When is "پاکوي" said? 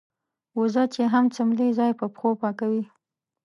2.41-2.83